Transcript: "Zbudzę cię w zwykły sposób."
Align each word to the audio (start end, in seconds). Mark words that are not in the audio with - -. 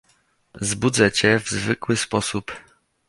"Zbudzę 0.61 1.11
cię 1.11 1.39
w 1.39 1.49
zwykły 1.49 1.97
sposób." 1.97 2.51